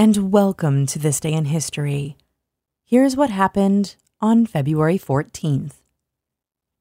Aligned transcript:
and 0.00 0.32
welcome 0.32 0.86
to 0.86 0.98
This 0.98 1.20
Day 1.20 1.34
in 1.34 1.44
History. 1.44 2.16
Here's 2.86 3.18
what 3.18 3.28
happened 3.28 3.96
on 4.18 4.46
February 4.46 4.98
14th. 4.98 5.74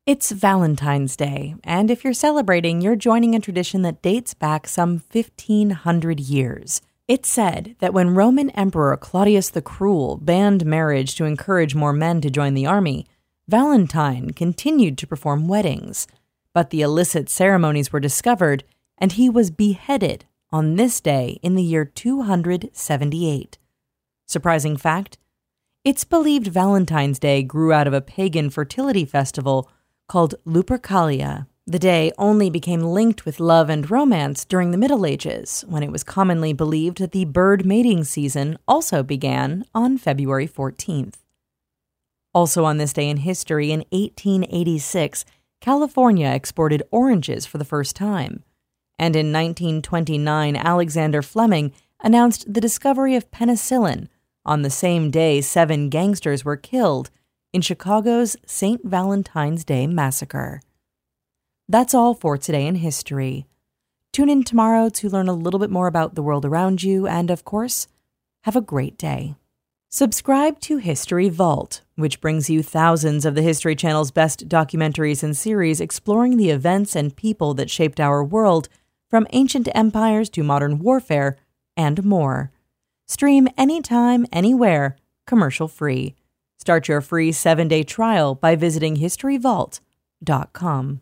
It's 0.06 0.32
Valentine's 0.32 1.18
Day, 1.18 1.56
and 1.66 1.92
if 1.92 2.06
you're 2.06 2.14
celebrating, 2.14 2.80
you're 2.80 2.96
joining 2.96 3.36
a 3.36 3.42
tradition 3.42 3.82
that 3.82 4.02
dates 4.02 4.34
back 4.34 4.70
some 4.70 5.04
1500 5.12 6.22
years. 6.22 6.82
It's 7.10 7.28
said 7.28 7.76
that 7.80 7.94
when 7.94 8.16
Roman 8.16 8.52
Emperor 8.52 8.96
Claudius 8.96 9.50
the 9.50 9.62
Cruel 9.62 10.16
banned 10.16 10.66
marriage 10.66 11.16
to 11.16 11.26
encourage 11.26 11.76
more 11.76 11.92
men 11.92 12.22
to 12.22 12.30
join 12.30 12.54
the 12.54 12.68
army, 12.68 13.06
Valentine 13.50 14.30
continued 14.30 14.98
to 14.98 15.08
perform 15.08 15.50
weddings. 15.50 16.08
But 16.54 16.70
the 16.70 16.84
illicit 16.84 17.28
ceremonies 17.28 17.92
were 17.92 18.00
discovered, 18.00 18.64
and 18.98 19.12
he 19.12 19.30
was 19.30 19.52
beheaded 19.52 20.24
on 20.52 20.76
this 20.76 21.00
day 21.00 21.40
in 21.42 21.56
the 21.56 21.64
year 21.64 21.86
278. 21.86 23.58
Surprising 24.28 24.78
fact 24.78 25.18
it's 25.86 26.04
believed 26.04 26.48
Valentine's 26.48 27.20
Day 27.20 27.42
grew 27.42 27.72
out 27.72 27.88
of 27.88 27.94
a 27.94 28.02
pagan 28.02 28.50
fertility 28.50 29.06
festival 29.06 29.70
called 30.10 30.36
Lupercalia. 30.46 31.48
The 31.66 31.80
day 31.80 32.12
only 32.18 32.50
became 32.50 32.82
linked 32.82 33.26
with 33.26 33.40
love 33.40 33.70
and 33.70 33.90
romance 33.90 34.44
during 34.44 34.72
the 34.72 34.78
Middle 34.78 35.06
Ages, 35.06 35.64
when 35.70 35.84
it 35.84 35.92
was 35.92 36.04
commonly 36.04 36.52
believed 36.52 36.98
that 36.98 37.12
the 37.12 37.26
bird 37.26 37.66
mating 37.66 38.04
season 38.04 38.58
also 38.68 39.04
began 39.04 39.64
on 39.74 39.98
February 39.98 40.48
14th. 40.48 41.16
Also 42.34 42.66
on 42.66 42.78
this 42.78 42.92
day 42.92 43.08
in 43.08 43.18
history, 43.18 43.72
in 43.72 43.86
1886, 43.92 45.26
California 45.62 46.30
exported 46.30 46.84
oranges 46.92 47.46
for 47.46 47.58
the 47.58 47.66
first 47.66 47.96
time 47.96 48.44
and 49.00 49.16
in 49.16 49.32
1929, 49.32 50.58
Alexander 50.58 51.22
Fleming 51.22 51.72
announced 52.02 52.54
the 52.54 52.62
discovery 52.62 53.16
of 53.16 53.32
penicillin 53.32 54.10
on 54.46 54.62
the 54.62 54.70
same 54.70 55.10
day 55.10 55.40
seven 55.42 55.90
gangsters 55.90 56.44
were 56.44 56.58
killed 56.58 57.10
in 57.54 57.62
Chicago's 57.62 58.36
St. 58.46 58.84
Valentine's 58.84 59.64
Day 59.64 59.88
Massacre. 59.88 60.62
That's 61.68 61.94
all 61.94 62.14
for 62.14 62.38
today 62.38 62.68
in 62.68 62.76
history. 62.76 63.46
Tune 64.12 64.30
in 64.30 64.44
tomorrow 64.44 64.90
to 64.90 65.10
learn 65.10 65.30
a 65.30 65.34
little 65.34 65.60
bit 65.60 65.70
more 65.70 65.88
about 65.88 66.16
the 66.16 66.24
world 66.24 66.46
around 66.46 66.84
you, 66.84 67.08
and 67.08 67.32
of 67.32 67.46
course, 67.46 67.88
have 68.44 68.56
a 68.56 68.62
great 68.62 68.98
day. 68.98 69.36
Subscribe 69.92 70.60
to 70.62 70.78
History 70.78 71.30
Vault, 71.30 71.82
which 71.96 72.22
brings 72.22 72.50
you 72.50 72.62
thousands 72.62 73.26
of 73.26 73.36
the 73.36 73.42
History 73.42 73.76
Channel's 73.76 74.12
best 74.12 74.48
documentaries 74.48 75.24
and 75.24 75.36
series 75.38 75.80
exploring 75.80 76.38
the 76.38 76.50
events 76.50 76.96
and 76.96 77.16
people 77.16 77.54
that 77.56 77.70
shaped 77.70 78.00
our 78.00 78.24
world 78.24 78.68
from 79.10 79.28
ancient 79.32 79.68
empires 79.74 80.30
to 80.30 80.44
modern 80.44 80.80
warfare, 80.80 81.38
and 81.76 82.04
more. 82.04 82.52
Stream 83.08 83.48
anytime, 83.58 84.28
anywhere, 84.32 84.98
commercial 85.26 85.68
free. 85.68 86.16
Start 86.60 86.88
your 86.88 87.02
free 87.02 87.32
seven 87.32 87.68
day 87.68 87.84
trial 87.84 88.36
by 88.36 88.56
visiting 88.56 88.98
historyvault.com. 88.98 91.02